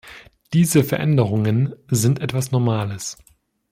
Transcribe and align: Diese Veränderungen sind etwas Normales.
Diese 0.53 0.83
Veränderungen 0.83 1.75
sind 1.91 2.21
etwas 2.21 2.51
Normales. 2.51 3.19